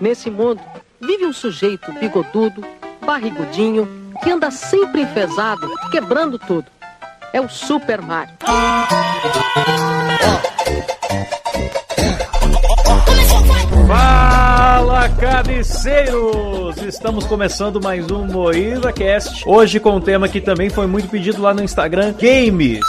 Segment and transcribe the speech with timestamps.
[0.00, 0.62] Nesse mundo,
[0.98, 2.64] vive um sujeito bigodudo,
[3.04, 3.86] barrigudinho,
[4.24, 6.64] que anda sempre enfesado, quebrando tudo.
[7.34, 8.34] É o Super Mario.
[13.86, 16.78] Fala, cabeceiros!
[16.78, 19.46] Estamos começando mais um Moída Cast.
[19.46, 22.80] Hoje com um tema que também foi muito pedido lá no Instagram: games.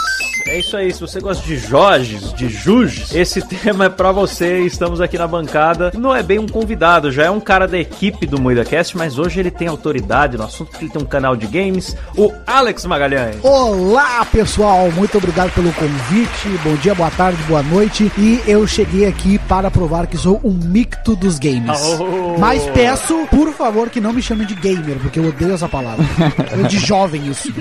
[0.46, 4.60] É isso aí, se você gosta de Jorges, de Juges, esse tema é pra você.
[4.60, 5.92] Estamos aqui na bancada.
[5.96, 9.40] Não é bem um convidado, já é um cara da equipe do MoídaCast, mas hoje
[9.40, 13.36] ele tem autoridade no assunto, porque ele tem um canal de games, o Alex Magalhães.
[13.42, 14.90] Olá, pessoal!
[14.92, 16.48] Muito obrigado pelo convite.
[16.64, 18.10] Bom dia, boa tarde, boa noite.
[18.18, 21.80] E eu cheguei aqui para provar que sou um micto dos games.
[21.98, 22.38] Oh.
[22.38, 26.04] Mas peço, por favor, que não me chamem de gamer, porque eu odeio essa palavra.
[26.50, 27.52] Eu de jovem isso.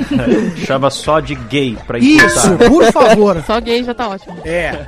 [0.66, 2.71] Chama só de gay pra Isso, encurtar.
[2.72, 3.44] Por favor.
[3.46, 4.38] Só gay já tá ótimo.
[4.46, 4.86] É.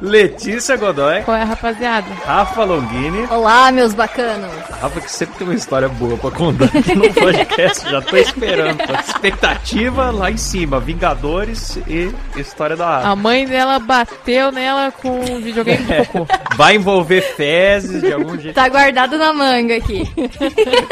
[0.00, 2.06] Letícia Godoy, Qual é, rapaziada?
[2.24, 3.26] Rafa Longini.
[3.30, 4.50] Olá, meus bacanos.
[4.80, 8.78] Rafa que sempre tem uma história boa pra contar aqui no podcast, já tô esperando.
[9.06, 13.08] Expectativa lá em cima, Vingadores e história da Rafa.
[13.08, 16.26] A mãe dela bateu nela com um videogame de cocô.
[16.56, 18.54] Vai envolver fezes de algum jeito.
[18.54, 20.08] Tá guardado na manga aqui.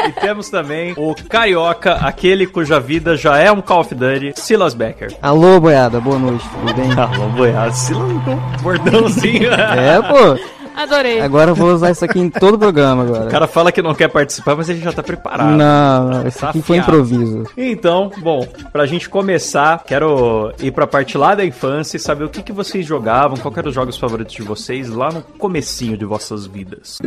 [0.09, 4.73] E temos também o Carioca, aquele cuja vida já é um Call of Duty, Silas
[4.73, 5.15] Becker.
[5.21, 6.91] Alô, boiada, boa noite, tudo bem?
[6.93, 9.49] Alô, boiado, Silas não bordãozinho.
[9.53, 10.39] É, pô,
[10.75, 11.19] Adorei.
[11.19, 13.29] agora eu vou usar isso aqui em todo o programa O agora.
[13.29, 15.49] cara fala que não quer participar, mas ele já tá preparado.
[15.57, 17.43] Não, não, isso Tá aqui foi improviso.
[17.57, 22.29] Então, bom, pra gente começar, quero ir pra parte lá da infância e saber o
[22.29, 25.97] que, que vocês jogavam, qual que eram os jogos favoritos de vocês lá no comecinho
[25.97, 26.99] de vossas vidas.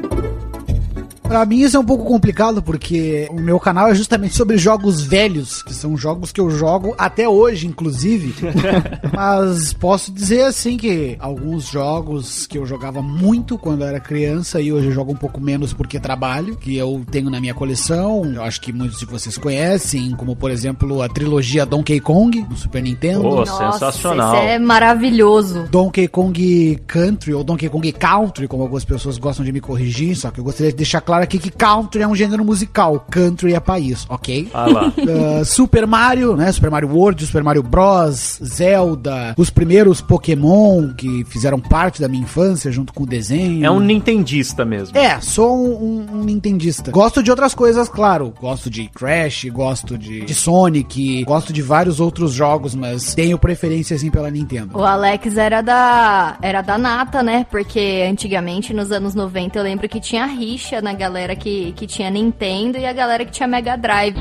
[1.32, 5.00] Pra mim isso é um pouco complicado porque o meu canal é justamente sobre jogos
[5.00, 8.34] velhos, que são jogos que eu jogo até hoje, inclusive.
[9.16, 14.60] Mas posso dizer assim que alguns jogos que eu jogava muito quando eu era criança
[14.60, 18.26] e hoje eu jogo um pouco menos porque trabalho, que eu tenho na minha coleção,
[18.26, 22.56] eu acho que muitos de vocês conhecem, como por exemplo a trilogia Donkey Kong do
[22.58, 23.22] Super Nintendo.
[23.22, 24.34] Pô, sensacional.
[24.34, 25.66] Isso é maravilhoso.
[25.70, 30.30] Donkey Kong Country ou Donkey Kong Country, como algumas pessoas gostam de me corrigir, só
[30.30, 33.60] que eu gostaria de deixar claro aqui que country é um gênero musical, country é
[33.60, 34.48] país, ok?
[34.52, 34.88] Ah lá.
[34.88, 36.50] Uh, Super Mario, né?
[36.52, 42.22] Super Mario World, Super Mario Bros, Zelda, os primeiros Pokémon que fizeram parte da minha
[42.22, 43.64] infância junto com o desenho.
[43.64, 44.96] É um nintendista mesmo.
[44.96, 46.90] É, sou um, um- um nintendista.
[46.90, 48.32] Gosto de outras coisas, claro.
[48.40, 53.94] Gosto de Crash, gosto de, de Sonic, gosto de vários outros jogos, mas tenho preferência
[53.96, 54.76] assim pela Nintendo.
[54.78, 57.46] O Alex era da era da nata, né?
[57.50, 62.10] Porque antigamente, nos anos 90, eu lembro que tinha rixa na galera que, que tinha
[62.10, 64.16] Nintendo e a galera que tinha Mega Drive.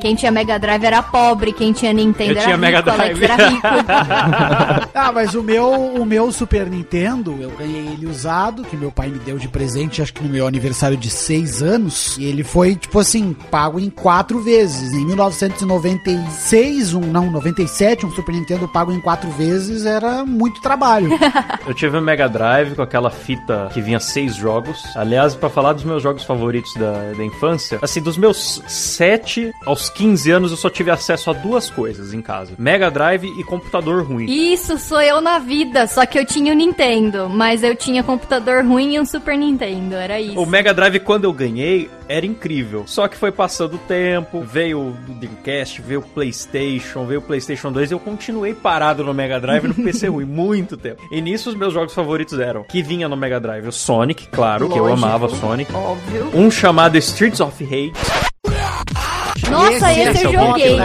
[0.00, 3.24] Quem tinha Mega Drive era pobre, quem tinha Nintendo Eu era tinha rico, Mega Drive.
[3.24, 3.66] era rico.
[4.96, 9.08] Ah, mas o meu, o meu Super Nintendo, eu ganhei ele usado, que meu pai
[9.08, 12.16] me deu de presente, acho que no meu aniversário de 6 anos.
[12.18, 14.92] E ele foi, tipo assim, pago em quatro vezes.
[14.94, 21.10] Em 1996, um, não, 97, um Super Nintendo pago em quatro vezes era muito trabalho.
[21.66, 24.82] Eu tive um Mega Drive com aquela fita que vinha seis jogos.
[25.06, 29.88] Aliás, pra falar dos meus jogos favoritos da, da infância, assim, dos meus 7 aos
[29.88, 34.02] 15 anos eu só tive acesso a duas coisas em casa: Mega Drive e computador
[34.02, 34.26] ruim.
[34.28, 38.64] Isso sou eu na vida, só que eu tinha o Nintendo, mas eu tinha computador
[38.64, 40.40] ruim e um Super Nintendo, era isso.
[40.40, 42.84] O Mega Drive, quando eu ganhei, era incrível.
[42.86, 47.72] Só que foi passando o tempo, veio o Dreamcast, veio o PlayStation, veio o PlayStation
[47.72, 51.02] 2 e eu continuei parado no Mega Drive e no PC ruim, muito tempo.
[51.10, 54.68] E nisso os meus jogos favoritos eram que vinha no Mega Drive: o Sonic, claro,
[54.68, 55.06] que eu Lógico.
[55.06, 55.74] amava Sonic.
[55.74, 56.30] Óbvio.
[56.34, 57.92] Um chamado Streets of Rage.
[59.50, 60.76] Nossa, Esse- esse, é eu que joguei.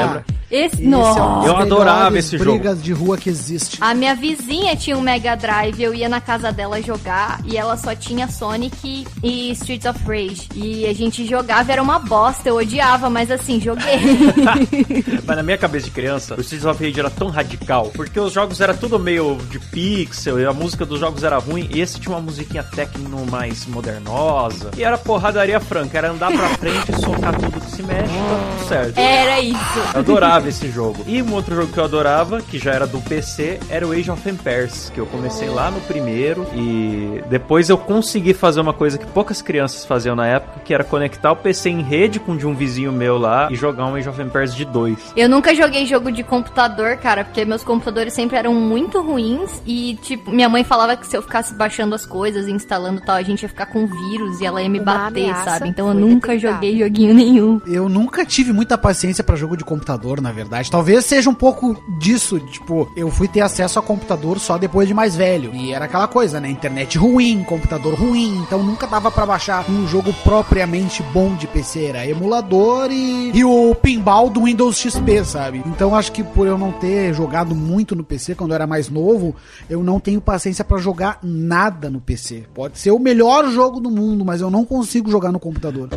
[0.52, 1.48] Esse, é nossa.
[1.48, 2.52] Eu adorava esse jogo.
[2.52, 3.78] brigas de rua que existe.
[3.80, 7.78] A minha vizinha tinha um Mega Drive, eu ia na casa dela jogar e ela
[7.78, 10.50] só tinha Sonic e Streets of Rage.
[10.54, 13.82] E a gente jogava, era uma bosta, eu odiava, mas assim, joguei.
[15.26, 18.34] Mas na minha cabeça de criança, o Streets of Rage era tão radical, porque os
[18.34, 22.00] jogos era tudo meio de pixel e a música dos jogos era ruim, e esse
[22.00, 24.72] tinha uma musiquinha techno mais modernosa.
[24.78, 28.58] E era porradaria franca, era andar pra frente e socar tudo que se mexe, tá
[28.58, 28.98] tudo certo.
[28.98, 29.80] Era isso.
[29.94, 31.04] Eu adorava esse jogo.
[31.08, 34.12] E um outro jogo que eu adorava, que já era do PC, era o Age
[34.12, 38.98] of Empires, que eu comecei lá no primeiro e depois eu consegui fazer uma coisa
[38.98, 42.38] que poucas crianças faziam na época, que era conectar o PC em rede com o
[42.38, 44.98] de um vizinho meu lá e jogar um Age of Empires de dois.
[45.16, 49.98] Eu nunca joguei jogo de computador, cara, porque meus computadores sempre eram muito ruins e,
[50.02, 53.16] tipo, minha mãe falava que se eu ficasse baixando as coisas e instalando e tal,
[53.16, 55.70] a gente ia ficar com vírus e ela ia me Uma bater, ameaça sabe?
[55.70, 56.54] Então eu nunca detectada.
[56.56, 57.62] joguei joguinho nenhum.
[57.68, 60.72] Eu nunca tive muita paciência pra jogo de computador, na na verdade.
[60.72, 64.94] Talvez seja um pouco disso, tipo, eu fui ter acesso a computador só depois de
[64.94, 65.54] mais velho.
[65.54, 66.50] E era aquela coisa, né?
[66.50, 71.86] Internet ruim, computador ruim, então nunca dava pra baixar um jogo propriamente bom de PC.
[71.86, 75.62] Era emulador e, e o pinball do Windows XP, sabe?
[75.66, 78.90] Então acho que por eu não ter jogado muito no PC quando eu era mais
[78.90, 79.36] novo,
[79.70, 82.46] eu não tenho paciência pra jogar nada no PC.
[82.54, 85.90] Pode ser o melhor jogo do mundo, mas eu não consigo jogar no computador.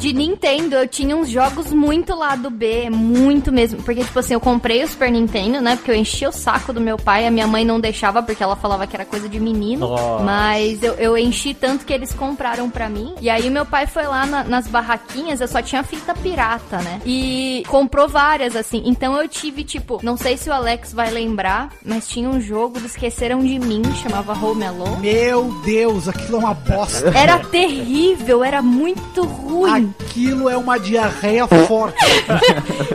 [0.00, 3.82] De Nintendo, eu tinha uns jogos muito lado B, muito mesmo.
[3.82, 5.76] Porque, tipo assim, eu comprei o Super Nintendo, né?
[5.76, 8.56] Porque eu enchi o saco do meu pai, a minha mãe não deixava porque ela
[8.56, 9.88] falava que era coisa de menino.
[9.88, 10.24] Nossa.
[10.24, 13.14] Mas eu, eu enchi tanto que eles compraram pra mim.
[13.20, 17.00] E aí meu pai foi lá na- nas barraquinhas, eu só tinha fita pirata, né?
[17.04, 18.82] E comprou várias, assim.
[18.86, 22.80] Então eu tive, tipo, não sei se o Alex vai lembrar, mas tinha um jogo
[22.80, 24.96] do Esqueceram de Mim, chamava Home Alone.
[25.02, 27.12] Meu Deus, aquilo é uma bosta.
[27.14, 29.89] Era terrível, era muito ruim.
[30.00, 31.98] Aquilo é uma diarreia forte.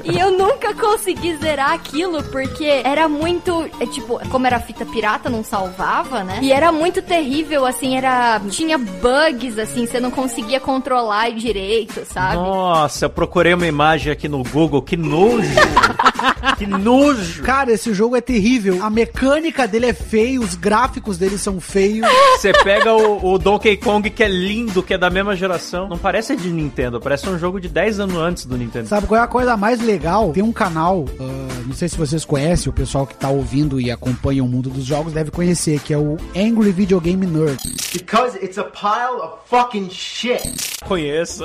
[0.04, 3.68] E eu nunca consegui zerar aquilo porque era muito.
[3.80, 6.40] É, tipo, como era fita pirata, não salvava, né?
[6.44, 8.40] E era muito terrível, assim, era.
[8.50, 12.36] Tinha bugs, assim, você não conseguia controlar direito, sabe?
[12.36, 15.50] Nossa, eu procurei uma imagem aqui no Google, que nojo!
[16.58, 17.42] que nojo!
[17.42, 18.84] Cara, esse jogo é terrível.
[18.84, 22.08] A mecânica dele é feia, os gráficos dele são feios.
[22.38, 25.90] Você pega o, o Donkey Kong, que é lindo, que é da mesma geração.
[25.90, 28.88] Não parece de Nintendo, parece um jogo de 10 anos antes do Nintendo.
[28.88, 30.32] Sabe qual é a coisa mais legal?
[30.32, 33.92] Tem um canal, ah, não sei se vocês conhecem, o pessoal que tá ouvindo e
[33.92, 37.58] acompanha o mundo dos jogos deve conhecer, que é o Angry Video Game Nerd.
[37.94, 40.76] Because it's a pile of fucking shit.
[40.86, 41.44] Conheço.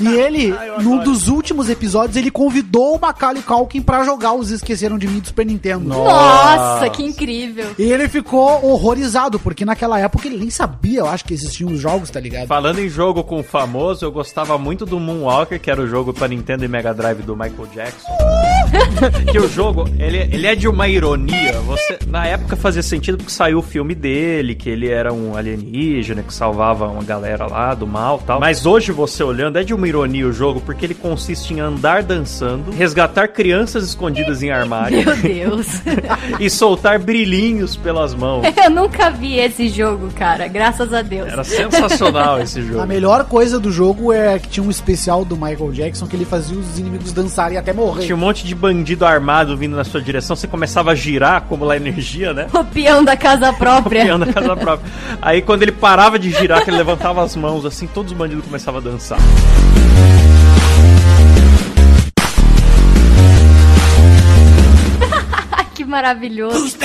[0.00, 4.34] E ele, Ai, eu num dos últimos episódios, ele convidou o Macaulay Culkin pra jogar
[4.34, 5.88] os Esqueceram de Mim do Super Nintendo.
[5.88, 7.66] Nossa, que incrível.
[7.78, 11.80] E ele ficou horrorizado, porque naquela época ele nem sabia, eu acho, que existiam os
[11.80, 12.46] jogos, tá ligado?
[12.46, 16.12] Falando em jogo com o famoso, eu gostava muito do Moonwalker, que era o jogo
[16.12, 18.43] pra Nintendo e Mega Drive do Michael Jackson.
[19.30, 21.52] que o jogo, ele, ele é de uma ironia.
[21.66, 26.22] Você, na época fazia sentido porque saiu o filme dele, que ele era um alienígena
[26.22, 28.40] que salvava uma galera lá do mal e tal.
[28.40, 32.02] Mas hoje você olhando, é de uma ironia o jogo, porque ele consiste em andar
[32.02, 35.66] dançando, resgatar crianças escondidas em armário Meu Deus.
[36.40, 38.44] e soltar brilhinhos pelas mãos.
[38.56, 41.28] Eu nunca vi esse jogo, cara, graças a Deus.
[41.28, 42.80] Era sensacional esse jogo.
[42.80, 46.24] A melhor coisa do jogo é que tinha um especial do Michael Jackson que ele
[46.24, 48.04] fazia os inimigos dançarem até morrer.
[48.04, 51.76] Tinha um monte de bandido armado vindo na sua direção, você começava a girar, acumular
[51.76, 52.46] energia, né?
[52.54, 54.04] O peão da casa própria.
[54.04, 54.92] Peão da casa própria.
[55.20, 58.44] Aí quando ele parava de girar, que ele levantava as mãos assim, todos os bandidos
[58.44, 59.18] começavam a dançar.
[65.74, 66.78] que maravilhoso.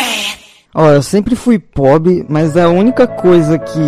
[0.73, 3.81] Ó, eu sempre fui pobre, mas a única coisa que,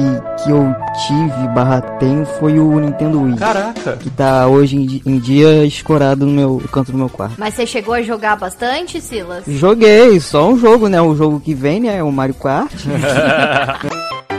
[0.43, 0.73] que eu
[1.07, 3.35] tive barra tenho foi o Nintendo Wii.
[3.37, 3.97] Caraca!
[3.97, 7.35] Que tá hoje em, di- em dia escorado no meu no canto do meu quarto.
[7.37, 9.43] Mas você chegou a jogar bastante, Silas?
[9.47, 10.99] Joguei, só um jogo, né?
[10.99, 12.01] O jogo que vem, né?
[12.01, 12.71] O Mario Kart.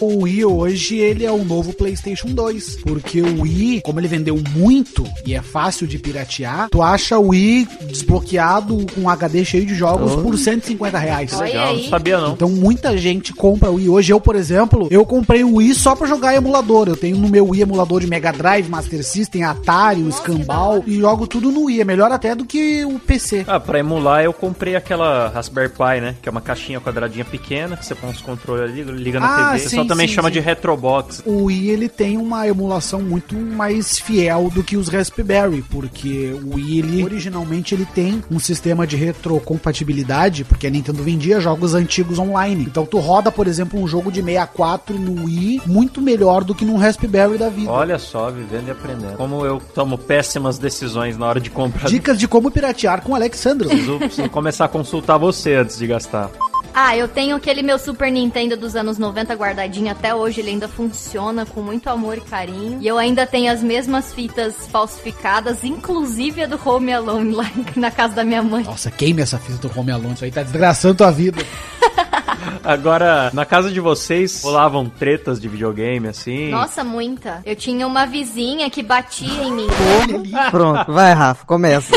[0.00, 2.76] O Wii hoje, ele é o novo PlayStation 2.
[2.82, 7.28] Porque o Wii, como ele vendeu muito e é fácil de piratear, tu acha o
[7.28, 7.68] Wii
[8.10, 11.38] desbloqueado com HD cheio de jogos por 150 reais.
[11.38, 12.32] Legal, não sabia não.
[12.32, 13.88] Então muita gente compra o Wii.
[13.88, 16.88] Hoje eu, por exemplo, eu comprei o Wii só pra jogar emulador.
[16.88, 20.98] Eu tenho no meu Wii emulador de Mega Drive, Master System, Atari, o Scambal e
[21.00, 21.80] jogo tudo no Wii.
[21.80, 23.44] É melhor até do que o PC.
[23.46, 26.16] Ah, pra emular eu comprei aquela Raspberry Pi, né?
[26.22, 29.46] Que é uma caixinha quadradinha pequena, que você põe os controles ali, liga na Ah,
[29.52, 29.58] TV.
[29.60, 30.34] Sim, pessoal também sim, chama sim.
[30.34, 31.22] de Retrobox.
[31.26, 36.54] O Wii ele tem uma emulação muito mais fiel do que os Raspberry, porque o
[36.54, 42.18] Wii ele, originalmente ele tem um sistema de retrocompatibilidade, porque a Nintendo vendia jogos antigos
[42.18, 42.64] online.
[42.64, 46.64] Então tu roda, por exemplo, um jogo de 64 no Wii muito melhor do que
[46.64, 47.70] num Raspberry da vida.
[47.70, 49.16] Olha só, vivendo e aprendendo.
[49.16, 51.88] Como eu tomo péssimas decisões na hora de comprar.
[51.88, 53.68] Dicas de como piratear com Alexandro.
[53.68, 56.30] Preciso, preciso começar a consultar você antes de gastar.
[56.74, 60.68] Ah, eu tenho aquele meu Super Nintendo dos anos 90 guardadinho até hoje, ele ainda
[60.68, 62.78] funciona com muito amor e carinho.
[62.80, 67.90] E eu ainda tenho as mesmas fitas falsificadas, inclusive a do Home Alone lá na
[67.90, 68.64] casa da minha mãe.
[68.64, 71.44] Nossa, queime essa fita do Home Alone, isso aí tá desgraçando tua vida.
[72.62, 76.50] Agora, na casa de vocês, rolavam tretas de videogame, assim?
[76.50, 77.40] Nossa, muita.
[77.44, 79.66] Eu tinha uma vizinha que batia em mim.
[80.50, 81.92] Pronto, vai, Rafa, começa.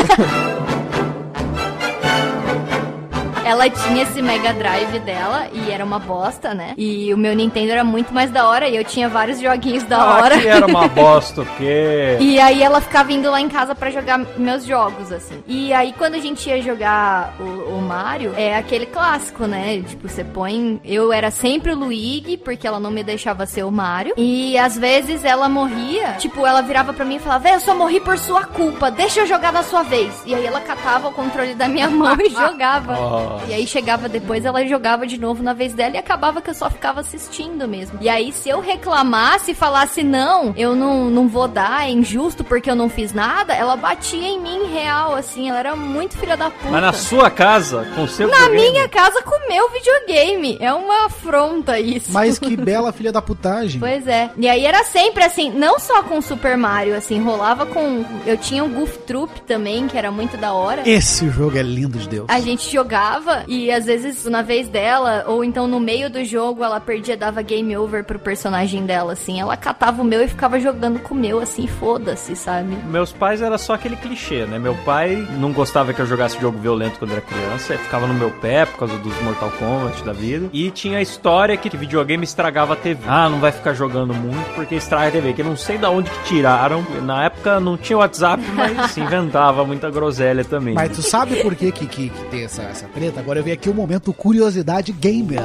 [3.45, 6.73] Ela tinha esse Mega Drive dela e era uma bosta, né?
[6.77, 9.97] E o meu Nintendo era muito mais da hora e eu tinha vários joguinhos da
[10.01, 10.39] Ah, hora.
[10.39, 12.17] que era uma bosta, o quê?
[12.19, 15.43] E aí ela ficava indo lá em casa pra jogar meus jogos, assim.
[15.47, 19.81] E aí quando a gente ia jogar o, o Mario, é aquele clássico, né?
[19.87, 20.79] Tipo, você põe.
[20.83, 24.13] Eu era sempre o Luigi, porque ela não me deixava ser o Mario.
[24.17, 27.75] E às vezes ela morria, tipo, ela virava pra mim e falava: Véi, eu só
[27.75, 30.13] morri por sua culpa, deixa eu jogar na sua vez.
[30.25, 32.95] E aí ela catava o controle da minha mão e jogava.
[33.33, 33.45] Nossa.
[33.47, 36.53] E aí chegava depois, ela jogava de novo na vez dela e acabava que eu
[36.53, 37.97] só ficava assistindo mesmo.
[38.01, 42.43] E aí, se eu reclamasse e falasse, não, eu não, não vou dar, é injusto
[42.43, 46.35] porque eu não fiz nada, ela batia em mim real, assim, ela era muito filha
[46.37, 46.69] da puta.
[46.71, 48.71] Mas na sua casa, com seu Na videogame?
[48.71, 50.57] minha casa com o meu videogame.
[50.59, 52.11] É uma afronta isso.
[52.11, 53.79] Mas que bela filha da putagem.
[53.79, 54.29] Pois é.
[54.37, 58.05] E aí era sempre assim, não só com Super Mario, assim, rolava com.
[58.25, 60.83] Eu tinha o Goof Troop também, que era muito da hora.
[60.87, 62.25] Esse jogo é lindo de Deus.
[62.29, 66.63] A gente jogava e às vezes na vez dela, ou então no meio do jogo,
[66.63, 69.39] ela perdia, dava game over pro personagem dela, assim.
[69.39, 72.75] Ela catava o meu e ficava jogando com o meu, assim, foda-se, sabe?
[72.89, 74.57] Meus pais era só aquele clichê, né?
[74.57, 78.13] Meu pai não gostava que eu jogasse jogo violento quando era criança, ele ficava no
[78.13, 80.49] meu pé por causa dos Mortal Kombat da vida.
[80.53, 83.01] E tinha a história que videogame estragava a TV.
[83.07, 85.89] Ah, não vai ficar jogando muito porque estraga a TV, que eu não sei da
[85.89, 86.85] onde que tiraram.
[87.03, 90.73] Na época não tinha WhatsApp, mas se inventava muita groselha também.
[90.73, 93.12] Mas tu sabe por que, que, que, que tem essa, essa treta?
[93.15, 95.41] Agora eu vi aqui o momento curiosidade gamer.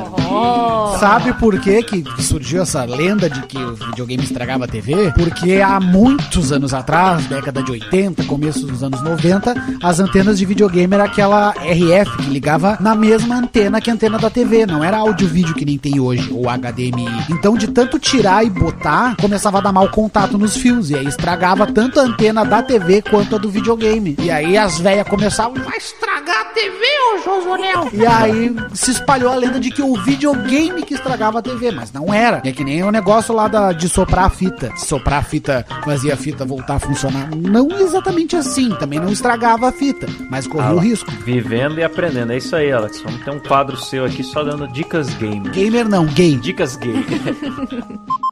[0.98, 5.12] Sabe por que, que surgiu essa lenda de que o videogame estragava a TV?
[5.12, 10.44] Porque há muitos anos atrás, década de 80, começo dos anos 90, as antenas de
[10.44, 14.66] videogame era aquela RF que ligava na mesma antena que a antena da TV.
[14.66, 17.26] Não era áudio-vídeo que nem tem hoje, ou HDMI.
[17.30, 20.90] Então, de tanto tirar e botar, começava a dar mau contato nos fios.
[20.90, 24.16] E aí estragava tanto a antena da TV quanto a do videogame.
[24.18, 26.84] E aí as velhas começavam, vai estragar a TV,
[27.16, 27.57] ô
[27.92, 31.92] E aí se espalhou a lenda de que o videogame que estragava a TV, mas
[31.92, 32.40] não era.
[32.44, 34.72] É que nem o negócio lá da, de soprar a fita.
[34.76, 37.30] Soprar a fita fazia a fita voltar a funcionar.
[37.34, 41.10] Não exatamente assim, também não estragava a fita, mas corria Ah o risco.
[41.24, 42.32] Vivendo e aprendendo.
[42.32, 43.00] É isso aí, Alex.
[43.02, 45.48] Vamos ter um quadro seu aqui só dando dicas game.
[45.50, 46.36] Gamer não, gay.
[46.36, 46.94] Dicas gay.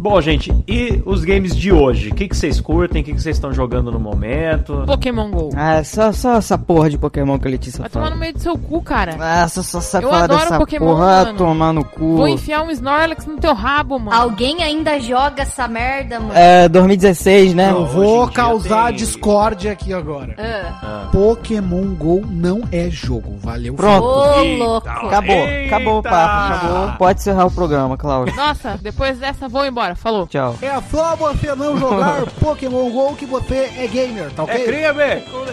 [0.00, 2.08] Bom, gente, e os games de hoje?
[2.08, 3.02] O que, que vocês curtem?
[3.02, 4.82] O que, que vocês estão jogando no momento?
[4.86, 5.50] Pokémon GO.
[5.54, 8.14] Ah, só, só essa porra de Pokémon que a Letícia Vai tomar fala.
[8.14, 9.16] no meio do seu cu, cara.
[9.20, 11.38] Ah, só, só sabe Eu adoro dessa Pokémon, porra, mano.
[11.38, 12.16] tomar no cu.
[12.16, 14.18] Vou enfiar um Snorlax no teu rabo, mano.
[14.18, 16.32] Alguém ainda joga essa merda, mano?
[16.34, 17.70] É, 2016, né?
[17.70, 20.34] Eu vou causar tem- discórdia aqui agora.
[20.38, 21.08] Ah.
[21.12, 23.74] Pokémon GO não é jogo, valeu.
[23.74, 24.02] Pronto.
[24.06, 24.88] Ô, louco.
[24.88, 25.76] Acabou, Eita!
[25.76, 26.92] acabou o papo, acabou.
[26.96, 28.34] Pode encerrar o programa, Cláudio.
[28.34, 29.89] Nossa, depois dessa vou embora.
[29.94, 30.26] Falou.
[30.26, 30.56] Tchau.
[30.62, 34.54] É só você não jogar Pokémon GO que você é gamer, tá ok?
[34.54, 35.02] É crime!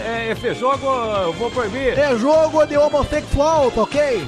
[0.05, 1.97] É, é jogo, eu vou proibir.
[1.97, 4.27] É jogo de homossexual, tá ok?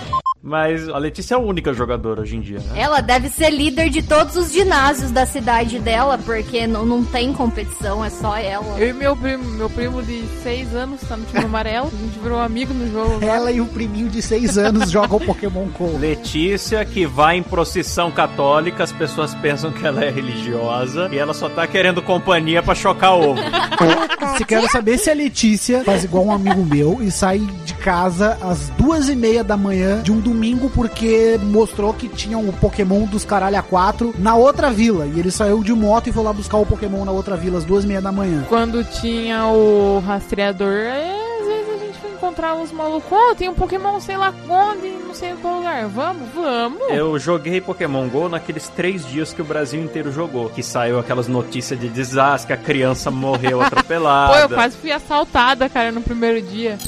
[0.42, 2.80] Mas a Letícia é a única jogadora hoje em dia, né?
[2.80, 7.32] Ela deve ser líder de todos os ginásios da cidade dela, porque não, não tem
[7.32, 8.78] competição, é só ela.
[8.78, 11.88] Eu e meu primo, meu primo de 6 anos, tá no time amarelo.
[11.92, 13.22] A gente virou amigo no jogo.
[13.22, 15.98] Ela e o priminho de 6 anos jogam Pokémon GO.
[15.98, 21.34] Letícia, que vai em procissão católica, as pessoas pensam que ela é religiosa e ela
[21.34, 23.40] só tá querendo companhia pra chocar ovo.
[24.38, 28.38] Se quero saber se a Letícia faz igual um amigo meu e sai de casa
[28.40, 33.04] às duas e meia da manhã de um domingo porque mostrou que tinha o Pokémon
[33.04, 35.06] dos caralho a quatro na outra vila.
[35.06, 37.64] E ele saiu de moto e foi lá buscar o Pokémon na outra vila às
[37.64, 38.44] duas e meia da manhã.
[38.48, 41.10] Quando tinha o rastreador, é,
[41.40, 43.10] às vezes a gente foi encontrar os malucos.
[43.10, 45.88] Ó, tem um Pokémon sei lá onde, não sei em qual lugar.
[45.88, 46.80] Vamos, vamos.
[46.90, 50.48] Eu joguei Pokémon GO naqueles três dias que o Brasil inteiro jogou.
[50.48, 54.32] Que saiu aquelas notícias de desastre, a criança morreu atropelada.
[54.32, 56.78] Pô, eu quase fui assaltada, cara, no primeiro dia.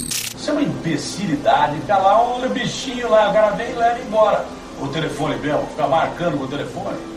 [0.43, 1.77] Isso é uma imbecilidade.
[1.83, 4.45] Fica lá, olha o bichinho lá, o cara vem e leva embora.
[4.81, 7.12] O telefone mesmo, fica marcando o telefone.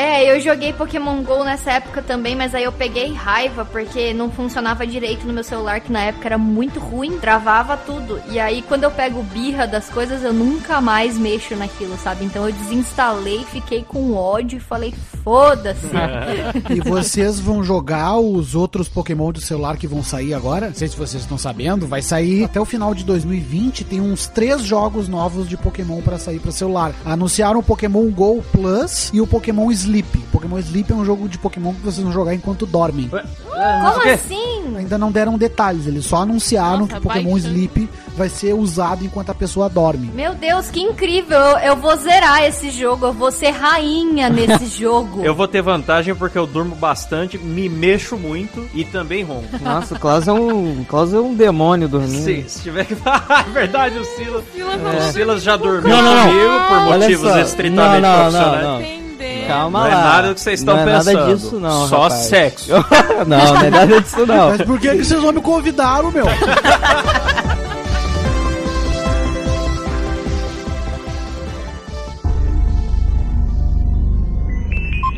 [0.00, 4.30] É, eu joguei Pokémon GO nessa época também, mas aí eu peguei raiva porque não
[4.30, 8.18] funcionava direito no meu celular, que na época era muito ruim, travava tudo.
[8.30, 12.24] E aí quando eu pego birra das coisas, eu nunca mais mexo naquilo, sabe?
[12.24, 15.90] Então eu desinstalei, fiquei com ódio e falei, foda-se.
[16.70, 20.68] E vocês vão jogar os outros Pokémon do celular que vão sair agora?
[20.68, 23.84] Não sei se vocês estão sabendo, vai sair até o final de 2020.
[23.84, 26.94] Tem uns três jogos novos de Pokémon pra sair para celular.
[27.04, 30.18] Anunciaram o Pokémon Go Plus e o Pokémon Sleep.
[30.32, 33.10] Pokémon Sleep é um jogo de Pokémon que vocês vão jogar enquanto dormem.
[33.12, 34.74] Não Como assim?
[34.76, 37.48] ainda não deram detalhes, eles só anunciaram Nossa, que o Pokémon baixando.
[37.54, 40.10] Sleep vai ser usado enquanto a pessoa dorme.
[40.14, 41.38] Meu Deus, que incrível!
[41.38, 45.22] Eu, eu vou zerar esse jogo, eu vou ser rainha nesse jogo.
[45.24, 49.48] Eu vou ter vantagem porque eu durmo bastante, me mexo muito e também ronco.
[49.62, 52.22] Nossa, o Klaus é um, Klaus é um demônio dormindo.
[52.24, 52.96] Se, se tiver que.
[53.04, 54.44] Ah, é verdade, o Silas.
[54.54, 56.26] Silas O Silas já dormiu Não, não, não.
[56.28, 57.38] comigo por Olha motivos só.
[57.40, 58.62] estritamente Não, não, não, profissionais.
[58.64, 58.80] não.
[58.80, 59.09] Entender.
[59.50, 60.04] Calma Não é lá.
[60.04, 61.10] nada do que vocês estão não pensando.
[61.10, 61.88] É nada disso, não.
[61.88, 62.20] Só rapaz.
[62.26, 62.70] sexo.
[63.26, 64.48] não, não é nada disso, não.
[64.50, 66.26] Mas por que, que vocês não me convidaram, meu?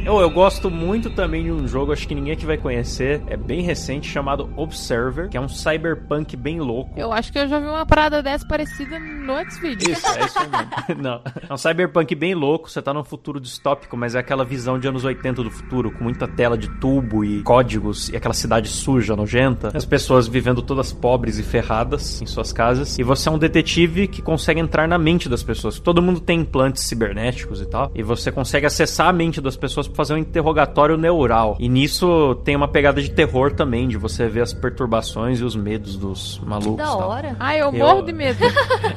[0.05, 3.37] Eu, eu gosto muito também de um jogo, acho que ninguém aqui vai conhecer, é
[3.37, 6.91] bem recente, chamado Observer, que é um cyberpunk bem louco.
[6.97, 9.93] Eu acho que eu já vi uma parada dessa parecida no Xvideo.
[9.93, 10.73] Isso, é isso mesmo.
[11.03, 11.21] Não.
[11.49, 14.89] É um cyberpunk bem louco, você tá num futuro distópico, mas é aquela visão de
[14.89, 19.15] anos 80 do futuro, com muita tela de tubo e códigos e aquela cidade suja,
[19.17, 19.71] nojenta.
[19.75, 22.99] As pessoas vivendo todas pobres e ferradas em suas casas.
[22.99, 25.79] E você é um detetive que consegue entrar na mente das pessoas.
[25.79, 27.91] Todo mundo tem implantes cibernéticos e tal.
[27.95, 31.57] E você consegue acessar a mente das pessoas pra fazer um interrogatório neural.
[31.61, 35.55] E nisso tem uma pegada de terror também, de você ver as perturbações e os
[35.55, 36.77] medos dos malucos.
[36.77, 37.09] da e tal.
[37.09, 37.37] hora.
[37.39, 38.39] Ai, eu Eu- morro de medo.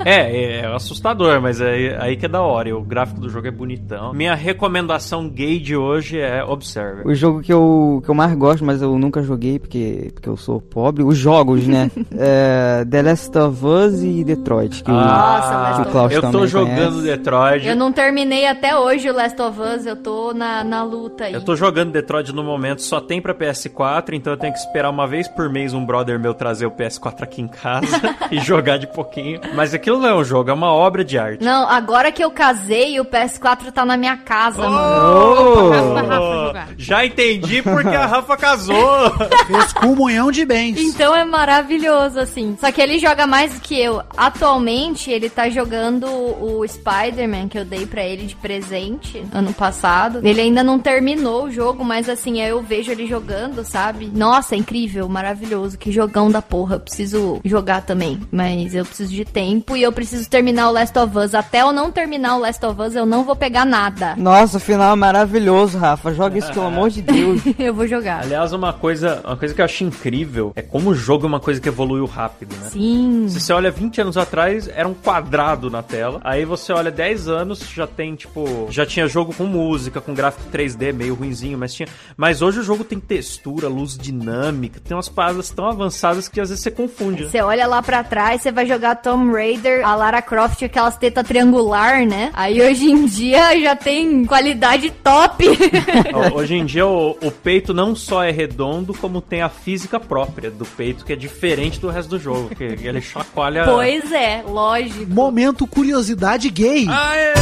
[0.05, 2.69] É, é assustador, mas é aí que é da hora.
[2.69, 4.13] E o gráfico do jogo é bonitão.
[4.13, 7.05] Minha recomendação gay de hoje é Observer.
[7.07, 10.37] O jogo que eu, que eu mais gosto, mas eu nunca joguei porque, porque eu
[10.37, 11.89] sou pobre, os jogos, né?
[12.17, 14.83] é The Last of Us e Detroit.
[14.83, 17.17] Que o- Nossa, que o Klaus eu tô jogando conhece.
[17.17, 17.67] Detroit.
[17.67, 21.33] Eu não terminei até hoje o Last of Us, eu tô na, na luta aí.
[21.33, 24.89] Eu tô jogando Detroit no momento, só tem pra PS4, então eu tenho que esperar
[24.89, 28.77] uma vez por mês um brother meu trazer o PS4 aqui em casa e jogar
[28.77, 29.39] de pouquinho.
[29.55, 31.43] Mas aquilo não é um jogo, é uma obra de arte.
[31.43, 35.65] Não, agora que eu casei, o PS4 tá na minha casa, mano.
[35.65, 35.69] Oh!
[35.71, 36.69] Casa da Rafa jogar.
[36.77, 39.09] Já entendi porque a Rafa casou.
[39.47, 40.79] Fez comunhão de bens.
[40.79, 42.55] Então é maravilhoso, assim.
[42.59, 44.01] Só que ele joga mais do que eu.
[44.15, 50.19] Atualmente, ele tá jogando o Spider-Man que eu dei pra ele de presente ano passado.
[50.23, 54.11] Ele ainda não terminou o jogo, mas assim, eu vejo ele jogando, sabe?
[54.13, 55.77] Nossa, é incrível, maravilhoso.
[55.77, 56.75] Que jogão da porra.
[56.75, 58.19] Eu preciso jogar também.
[58.31, 61.33] Mas eu preciso de tempo e eu preciso terminar o Last of Us.
[61.33, 64.13] Até eu não terminar o Last of Us, eu não vou pegar nada.
[64.17, 66.13] Nossa, o final é maravilhoso, Rafa.
[66.13, 67.41] Joga isso, pelo amor de Deus.
[67.57, 68.21] eu vou jogar.
[68.21, 71.39] Aliás, uma coisa, uma coisa que eu acho incrível é como o jogo é uma
[71.39, 72.69] coisa que evoluiu rápido, né?
[72.69, 73.25] Sim.
[73.29, 76.19] Se você olha 20 anos atrás, era um quadrado na tela.
[76.23, 78.67] Aí você olha 10 anos, já tem, tipo.
[78.69, 81.87] Já tinha jogo com música, com gráfico 3D, meio ruinzinho, mas tinha.
[82.17, 86.49] Mas hoje o jogo tem textura, luz dinâmica, tem umas paradas tão avançadas que às
[86.49, 87.23] vezes você confunde.
[87.23, 87.29] né?
[87.29, 91.27] Você olha lá pra trás, você vai jogar Tomb Raider, a Lara Croft, aquelas tetas
[91.27, 92.31] triangular, né?
[92.33, 95.45] Aí hoje em dia já tem qualidade top.
[96.33, 100.49] Hoje em dia o, o peito não só é redondo, como tem a física própria
[100.49, 102.49] do peito, que é diferente do resto do jogo.
[102.55, 103.65] Que ele chacoalha.
[103.65, 105.05] pois é, lógico.
[105.13, 106.87] Momento curiosidade gay.
[106.89, 107.33] Aê!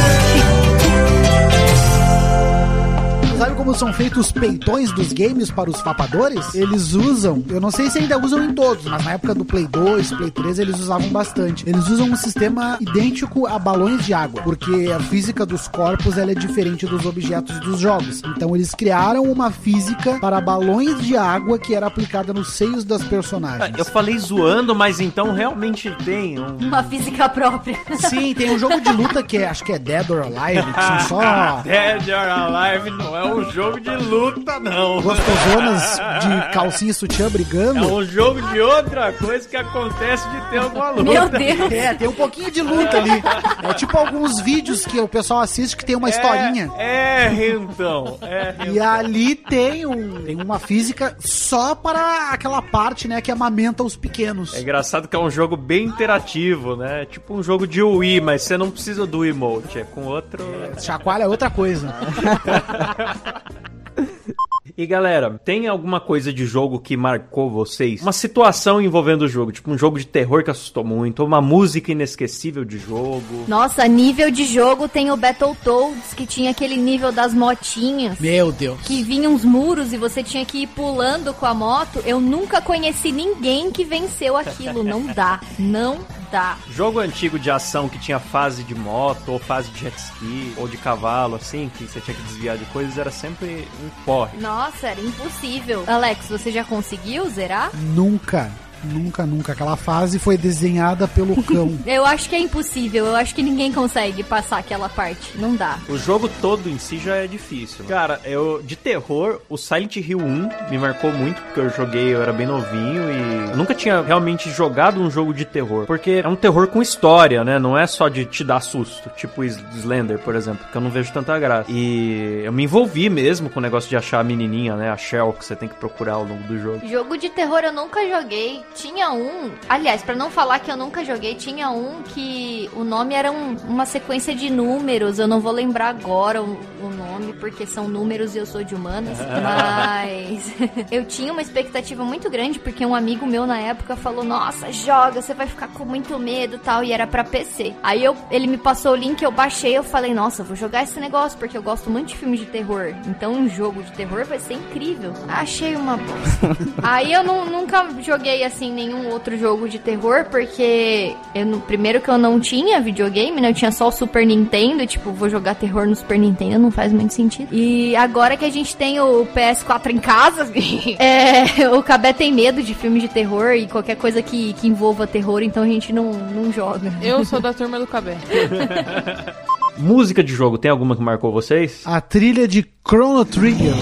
[3.38, 6.54] Sabe como são feitos os peitões dos games para os papadores?
[6.54, 9.66] Eles usam, eu não sei se ainda usam em todos, mas na época do Play
[9.66, 11.68] 2, Play 3 eles usavam bastante.
[11.68, 16.30] Eles usam um sistema idêntico a balões de água, porque a física dos corpos ela
[16.30, 18.22] é diferente dos objetos dos jogos.
[18.36, 23.02] Então eles criaram uma física para balões de água que era aplicada nos seios das
[23.02, 23.76] personagens.
[23.76, 26.56] Eu falei zoando, mas então realmente tem um.
[26.58, 27.76] Uma física própria.
[28.08, 30.82] Sim, tem um jogo de luta que é, acho que é Dead or Alive, que
[30.82, 35.00] são só Dead or Alive não é um jogo de luta, não.
[35.02, 37.94] gostosonas de calcinha e sutiã É brigando.
[37.94, 41.02] um jogo de outra coisa que acontece de ter alguma luta.
[41.04, 41.72] Meu Deus.
[41.72, 43.22] É, tem um pouquinho de luta ali.
[43.62, 46.70] É tipo alguns vídeos que o pessoal assiste que tem uma historinha.
[46.76, 48.18] É, é então.
[48.22, 53.82] É, E ali tem, um, tem uma física só para aquela parte, né, que amamenta
[53.82, 54.54] os pequenos.
[54.54, 57.02] É engraçado que é um jogo bem interativo, né?
[57.02, 60.44] É Tipo um jogo de Wii, mas você não precisa do emote, é com outro.
[60.80, 61.94] Chacoalha é outra coisa.
[64.76, 68.02] E galera, tem alguma coisa de jogo que marcou vocês?
[68.02, 71.92] Uma situação envolvendo o jogo, tipo um jogo de terror que assustou muito, uma música
[71.92, 73.44] inesquecível de jogo.
[73.46, 78.18] Nossa, nível de jogo tem o Battletoads, que tinha aquele nível das motinhas.
[78.18, 78.80] Meu Deus.
[78.80, 82.02] Que vinha uns muros e você tinha que ir pulando com a moto.
[82.04, 84.82] Eu nunca conheci ninguém que venceu aquilo.
[84.82, 85.40] Não dá.
[85.56, 85.98] Não
[86.34, 86.58] dá.
[86.68, 90.66] Jogo antigo de ação que tinha fase de moto, ou fase de jet ski, ou
[90.66, 94.36] de cavalo, assim, que você tinha que desviar de coisas, era sempre um porre.
[94.38, 95.84] Nossa, era impossível.
[95.86, 97.70] Alex, você já conseguiu zerar?
[97.76, 98.50] Nunca.
[98.84, 99.52] Nunca, nunca.
[99.52, 101.78] Aquela fase foi desenhada pelo cão.
[101.86, 105.36] Eu acho que é impossível, eu acho que ninguém consegue passar aquela parte.
[105.36, 105.78] Não dá.
[105.88, 107.84] O jogo todo em si já é difícil.
[107.84, 112.22] Cara, eu de terror, o Silent Hill 1 me marcou muito porque eu joguei, eu
[112.22, 116.28] era bem novinho e eu nunca tinha realmente jogado um jogo de terror, porque é
[116.28, 117.58] um terror com história, né?
[117.58, 121.12] Não é só de te dar susto, tipo Slender, por exemplo, que eu não vejo
[121.12, 121.70] tanta graça.
[121.70, 124.90] E eu me envolvi mesmo com o negócio de achar a menininha, né?
[124.90, 126.86] A Shell que você tem que procurar ao longo do jogo.
[126.86, 128.62] Jogo de terror eu nunca joguei.
[128.74, 133.14] Tinha um, aliás, pra não falar que eu nunca joguei, tinha um que o nome
[133.14, 135.18] era um- uma sequência de números.
[135.18, 138.74] Eu não vou lembrar agora o, o nome, porque são números e eu sou de
[138.74, 139.16] humanas.
[139.42, 140.52] Mas
[140.90, 145.22] eu tinha uma expectativa muito grande, porque um amigo meu na época falou: Nossa, joga,
[145.22, 146.82] você vai ficar com muito medo e tal.
[146.82, 147.74] E era pra PC.
[147.82, 150.98] Aí eu, ele me passou o link, eu baixei, eu falei: Nossa, vou jogar esse
[150.98, 152.92] negócio, porque eu gosto muito de filmes de terror.
[153.06, 155.12] Então um jogo de terror vai ser incrível.
[155.28, 156.56] Achei uma bosta.
[156.82, 162.00] Aí eu não- nunca joguei assim nenhum outro jogo de terror, porque eu, no- primeiro
[162.00, 163.50] que eu não tinha videogame, né?
[163.50, 166.92] Eu tinha só o Super Nintendo, tipo, vou jogar terror no Super Nintendo, não faz
[166.92, 167.48] muito sentido.
[167.52, 170.48] E agora que a gente tem o PS4 em casa,
[170.98, 175.06] é, o Cabé tem medo de filmes de terror e qualquer coisa que, que envolva
[175.06, 176.92] terror, então a gente não, não joga.
[177.02, 178.16] Eu sou da turma do Cabé.
[179.76, 181.82] Música de jogo, tem alguma que marcou vocês?
[181.84, 183.72] A trilha de Chrono Trigger.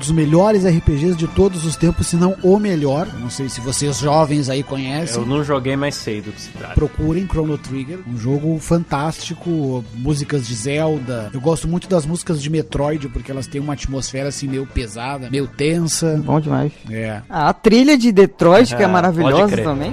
[0.00, 3.06] Dos melhores RPGs de todos os tempos, se não o melhor.
[3.20, 5.20] Não sei se vocês jovens aí conhecem.
[5.20, 6.74] Eu não joguei, mas sei do que se trata.
[6.74, 11.30] Procurem Chrono Trigger, um jogo fantástico, músicas de Zelda.
[11.32, 15.28] Eu gosto muito das músicas de Metroid porque elas têm uma atmosfera assim meio pesada,
[15.30, 16.20] meio tensa.
[16.24, 16.72] Bom demais.
[16.90, 17.20] É.
[17.28, 19.64] Ah, a trilha de Detroit, que é pode maravilhosa crer.
[19.64, 19.92] também.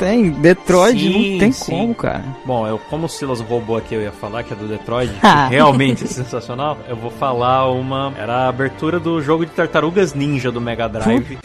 [0.00, 0.30] Tem.
[0.30, 1.70] Detroit Sim, não tem sim.
[1.70, 2.24] como, cara.
[2.44, 5.54] Bom, eu, como o Silas roubou aqui, eu ia falar que é do Detroit, que
[5.54, 6.78] realmente é sensacional.
[6.88, 8.12] Eu vou falar uma.
[8.16, 11.38] Era a abertura do jogo de tartarugas ninja do Mega Drive.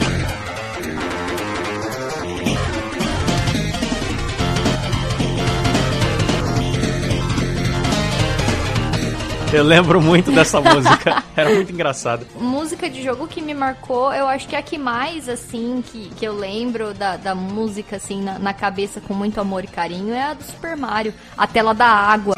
[9.56, 11.24] Eu lembro muito dessa música.
[11.34, 12.26] Era muito engraçado.
[12.38, 16.26] Música de jogo que me marcou, eu acho que a que mais, assim, que, que
[16.26, 20.24] eu lembro da, da música, assim, na, na cabeça com muito amor e carinho é
[20.24, 21.14] a do Super Mario.
[21.38, 22.34] A tela da água.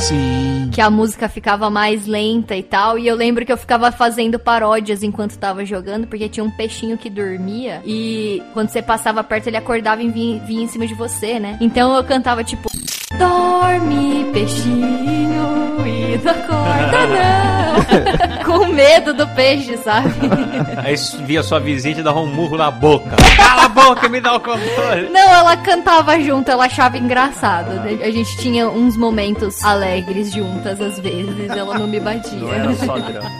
[0.00, 0.70] Sim.
[0.72, 2.96] que a música ficava mais lenta e tal.
[2.96, 6.96] E eu lembro que eu ficava fazendo paródias enquanto tava jogando, porque tinha um peixinho
[6.96, 7.82] que dormia.
[7.84, 11.58] E quando você passava perto, ele acordava e vinha, vinha em cima de você, né?
[11.60, 12.70] Então eu cantava tipo.
[13.18, 18.44] Dorme, peixinho, e não acorda não.
[18.44, 20.10] Com medo do peixe, sabe?
[20.84, 20.94] Aí
[21.24, 23.16] via sua visita e dava um murro na boca.
[23.36, 25.08] Cala a boca me dá o controle.
[25.10, 27.70] Não, ela cantava junto, ela achava engraçado.
[28.02, 32.38] A gente tinha uns momentos alegres juntas às vezes, ela não me batia.
[32.38, 33.30] Não era só drama.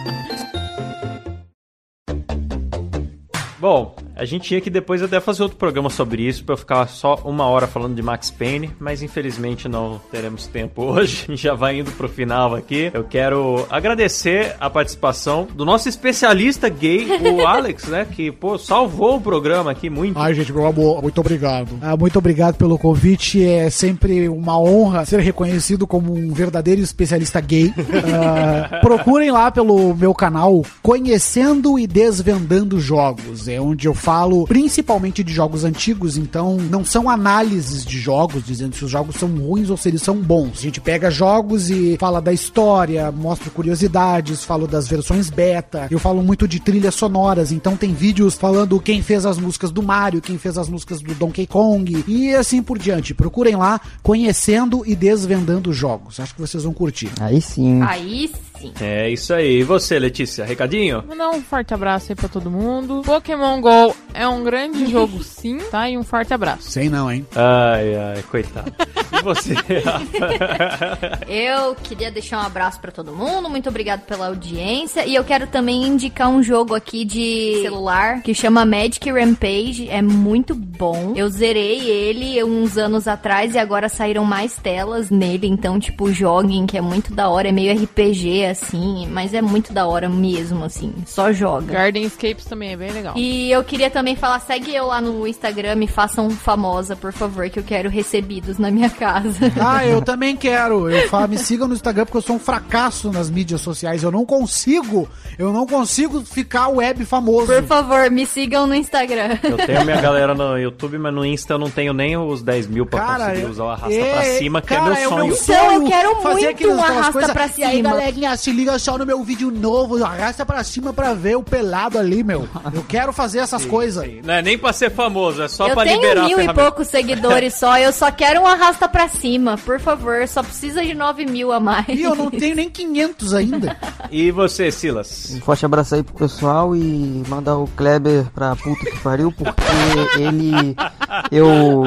[3.59, 6.87] Bom, a gente tinha que depois até fazer outro programa sobre isso, pra eu ficar
[6.87, 11.25] só uma hora falando de Max Payne, mas infelizmente não teremos tempo hoje.
[11.27, 12.91] A gente já vai indo pro final aqui.
[12.93, 18.05] Eu quero agradecer a participação do nosso especialista gay, o Alex, né?
[18.05, 20.19] Que, pô, salvou o programa aqui muito.
[20.19, 21.79] Ai, gente, meu amor, muito obrigado.
[21.81, 23.43] Ah, muito obrigado pelo convite.
[23.43, 27.73] É sempre uma honra ser reconhecido como um verdadeiro especialista gay.
[28.13, 33.47] Ah, procurem lá pelo meu canal Conhecendo e Desvendando Jogos.
[33.47, 38.75] É onde eu falo principalmente de jogos antigos, então não são análises de jogos dizendo
[38.75, 40.59] se os jogos são ruins ou se eles são bons.
[40.59, 45.87] A gente pega jogos e fala da história, mostra curiosidades, falo das versões beta.
[45.89, 49.81] Eu falo muito de trilhas sonoras, então tem vídeos falando quem fez as músicas do
[49.81, 53.13] Mario, quem fez as músicas do Donkey Kong e assim por diante.
[53.13, 56.19] Procurem lá, conhecendo e desvendando jogos.
[56.19, 57.09] Acho que vocês vão curtir.
[57.21, 57.81] Aí sim.
[57.81, 58.50] Aí sim.
[58.79, 59.59] É isso aí.
[59.59, 60.45] E você, Letícia?
[60.45, 61.03] Recadinho?
[61.07, 63.01] Mandar um forte abraço aí pra todo mundo.
[63.05, 65.89] Pokémon GO é um grande jogo, sim, tá?
[65.89, 66.69] E um forte abraço.
[66.69, 67.25] Sei não, hein?
[67.35, 68.71] Ai, ai, coitado.
[69.19, 69.53] E você?
[71.27, 75.05] Eu queria deixar um abraço pra todo mundo, muito obrigado pela audiência.
[75.05, 79.89] E eu quero também indicar um jogo aqui de celular que chama Magic Rampage.
[79.89, 81.13] É muito bom.
[81.15, 85.47] Eu zerei ele uns anos atrás e agora saíram mais telas nele.
[85.47, 87.49] Então, tipo, joguem, que é muito da hora.
[87.49, 90.93] É meio RPG, assim, mas é muito da hora mesmo, assim.
[91.05, 91.73] Só joga.
[91.73, 93.13] Garden Escapes também é bem legal.
[93.17, 97.49] E eu queria também falar, segue eu lá no Instagram, me façam famosa, por favor,
[97.49, 99.51] que eu quero recebidos na minha casa.
[99.63, 100.89] Ah, eu também quero.
[100.89, 104.01] Eu falo, me sigam no Instagram porque eu sou um fracasso nas mídias sociais.
[104.03, 105.07] Eu não consigo.
[105.37, 107.47] Eu não consigo ficar web famoso.
[107.47, 109.37] Por favor, me sigam no Instagram.
[109.43, 112.67] Eu tenho minha galera no YouTube, mas no Insta eu não tenho nem os 10
[112.67, 114.93] mil pra Cara, conseguir eu- usar o arrasta é, pra cima, que é cara, meu
[115.03, 115.33] é sonho.
[115.35, 118.77] Então, eu quero fazer muito um arrasta coisas, pra E aí, cima." galerinha, se liga
[118.79, 122.47] só no meu vídeo novo, arrasta pra cima pra ver o pelado ali, meu.
[122.73, 124.03] Eu quero fazer essas coisas.
[124.23, 126.45] Não é nem pra ser famoso, é só eu pra tenho liberar mil a e
[126.45, 126.61] ferramenta.
[126.63, 130.93] poucos seguidores só, eu só quero um arrasta pra cima, por favor, só precisa de
[130.95, 131.87] 9 mil a mais.
[131.87, 133.77] E eu não tenho nem 500 ainda.
[134.13, 135.31] E você, Silas?
[135.37, 140.19] Um forte abraço aí pro pessoal e mandar o Kleber pra puta que pariu, porque
[140.19, 140.75] ele.
[141.31, 141.83] Eu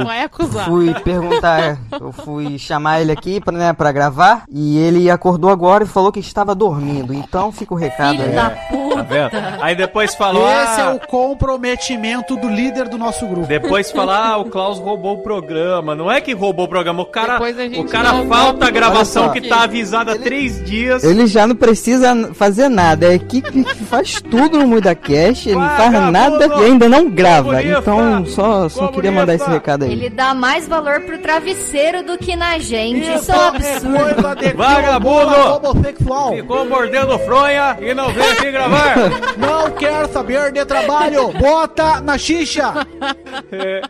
[0.66, 5.84] fui perguntar, eu fui chamar ele aqui pra, né, pra gravar e ele acordou agora
[5.84, 7.12] e falou que estava dormindo.
[7.12, 8.34] Então fica o recado Filho aí.
[8.34, 8.83] da Tá puta.
[9.04, 9.30] Vendo?
[9.60, 10.48] Aí depois falou.
[10.48, 13.46] Esse é ah, o comprometimento do líder do nosso grupo.
[13.46, 15.94] Depois falar, ah, o Klaus roubou o programa.
[15.94, 17.38] Não é que roubou o programa, o cara,
[17.78, 21.04] o cara falta a gravação que tá avisada há três dias.
[21.04, 25.58] Ele já não precisa fazer nada, é a equipe que faz tudo no MuidaCast, ele
[25.58, 27.62] não faz nada e ainda não grava.
[27.62, 29.92] Então só, só queria mandar esse recado aí.
[29.92, 33.06] Ele dá mais valor pro travesseiro do que na gente.
[33.14, 34.56] Isso é um absurdo.
[34.56, 35.34] Vagabundo!
[36.34, 38.93] Ficou mordendo fronha e não veio aqui gravar.
[39.36, 41.32] Não quero saber de trabalho.
[41.32, 42.72] Bota na xixa.
[43.50, 43.82] É.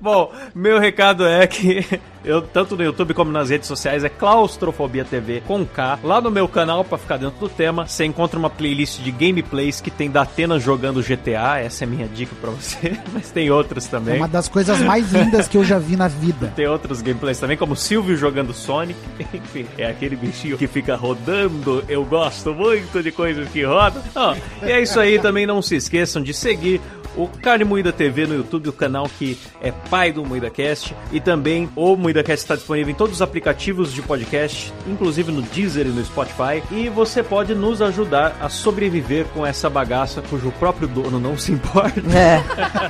[0.00, 5.04] Bom, meu recado é que eu, tanto no YouTube como nas redes sociais, é Claustrofobia
[5.04, 5.98] TV com K.
[6.02, 9.80] Lá no meu canal, pra ficar dentro do tema, você encontra uma playlist de gameplays
[9.80, 11.58] que tem da Atena jogando GTA.
[11.60, 12.98] Essa é minha dica pra você.
[13.14, 14.16] Mas tem outras É também.
[14.18, 16.52] uma das coisas mais lindas que eu já vi na vida.
[16.56, 18.98] Tem outros gameplays também, como Silvio jogando Sonic.
[19.32, 21.84] Enfim, é aquele bichinho que fica rodando.
[21.88, 24.02] Eu gosto muito de coisas que rodam.
[24.14, 25.18] Ó, e é isso aí.
[25.18, 26.80] Também não se esqueçam de seguir
[27.16, 30.94] o Carne Moída TV no YouTube, o canal que é pai do MoídaCast.
[31.10, 35.86] E também o MoídaCast está disponível em todos os aplicativos de podcast, inclusive no Deezer
[35.86, 36.62] e no Spotify.
[36.70, 41.52] E você pode nos ajudar a sobreviver com essa bagaça cujo próprio dono não se
[41.52, 42.42] importa É,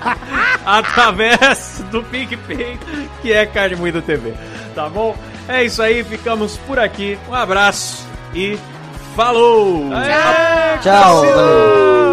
[0.64, 2.78] através do PicPay,
[3.20, 4.32] que é Carne Moída TV.
[4.74, 5.16] Tá bom?
[5.48, 7.18] É isso aí, ficamos por aqui.
[7.28, 8.56] Um abraço e
[9.16, 9.90] falou!
[10.82, 12.05] tchau, valeu.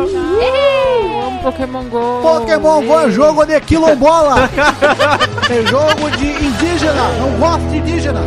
[1.44, 2.22] Pokémon GO.
[2.22, 4.50] Pokémon Go é jogo de quilombola.
[5.52, 7.10] É jogo de indígena.
[7.20, 8.22] Não gosto de indígena.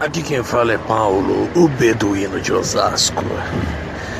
[0.00, 3.22] Aqui quem fala é Paulo, o beduíno de Osasco.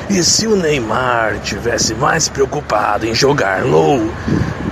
[0.07, 4.01] E se o Neymar tivesse mais preocupado em jogar LOL,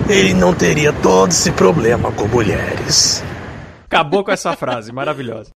[0.08, 3.22] ele não teria todo esse problema com mulheres.
[3.84, 5.50] Acabou com essa frase maravilhosa.